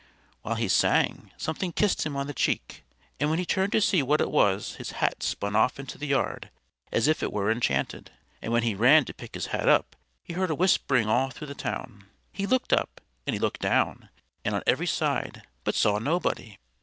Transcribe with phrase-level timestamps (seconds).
[0.41, 2.83] While he sang, something kissed him on the cheek;
[3.19, 6.07] and when he turned to see what it was his hat spun off into the
[6.07, 6.49] yard
[6.91, 8.09] as if it were enchanted;
[8.41, 11.45] and when he ran to pick his hat up he heard a whispering all through
[11.49, 12.05] the town.
[12.31, 14.09] He looked up, and he looked down,
[14.43, 16.57] and on every side, but saw nobody!